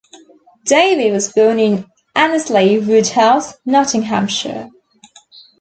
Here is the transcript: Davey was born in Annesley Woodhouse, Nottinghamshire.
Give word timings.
Davey 0.65 1.11
was 1.11 1.31
born 1.31 1.59
in 1.59 1.85
Annesley 2.15 2.79
Woodhouse, 2.79 3.53
Nottinghamshire. 3.67 4.69